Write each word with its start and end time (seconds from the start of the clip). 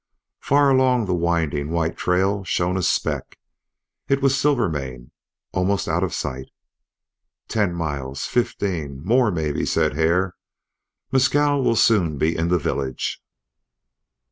Far 0.39 0.71
along 0.71 1.05
the 1.05 1.13
winding 1.13 1.69
white 1.69 1.95
trail 1.95 2.43
shone 2.43 2.75
a 2.75 2.81
speck. 2.81 3.37
It 4.07 4.19
was 4.19 4.35
Silvermane 4.35 5.11
almost 5.51 5.87
out 5.87 6.01
of 6.03 6.11
sight. 6.11 6.47
"Ten 7.47 7.75
miles 7.75 8.25
fifteen, 8.25 9.03
more 9.05 9.29
maybe," 9.29 9.63
said 9.63 9.93
Hare. 9.93 10.33
"Mescal 11.11 11.63
will 11.63 11.75
soon 11.75 12.17
be 12.17 12.35
in 12.35 12.47
the 12.47 12.57
village." 12.57 13.21